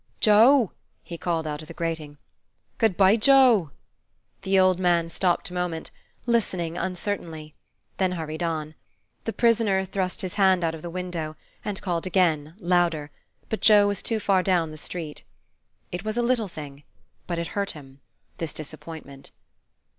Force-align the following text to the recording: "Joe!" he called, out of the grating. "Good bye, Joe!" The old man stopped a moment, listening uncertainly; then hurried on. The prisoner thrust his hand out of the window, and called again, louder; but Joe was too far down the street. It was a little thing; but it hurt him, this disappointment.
"Joe!" 0.19 0.71
he 1.03 1.15
called, 1.15 1.45
out 1.45 1.61
of 1.61 1.67
the 1.67 1.75
grating. 1.75 2.17
"Good 2.79 2.97
bye, 2.97 3.17
Joe!" 3.17 3.69
The 4.41 4.57
old 4.59 4.79
man 4.79 5.09
stopped 5.09 5.51
a 5.51 5.53
moment, 5.53 5.91
listening 6.25 6.75
uncertainly; 6.75 7.53
then 7.97 8.13
hurried 8.13 8.41
on. 8.41 8.73
The 9.25 9.33
prisoner 9.33 9.85
thrust 9.85 10.23
his 10.23 10.33
hand 10.41 10.63
out 10.63 10.73
of 10.73 10.81
the 10.81 10.89
window, 10.89 11.35
and 11.63 11.79
called 11.83 12.07
again, 12.07 12.55
louder; 12.59 13.11
but 13.47 13.61
Joe 13.61 13.85
was 13.87 14.01
too 14.01 14.19
far 14.19 14.41
down 14.41 14.71
the 14.71 14.75
street. 14.79 15.23
It 15.91 16.03
was 16.03 16.17
a 16.17 16.23
little 16.23 16.47
thing; 16.47 16.81
but 17.27 17.37
it 17.37 17.49
hurt 17.49 17.73
him, 17.73 17.99
this 18.39 18.55
disappointment. 18.55 19.29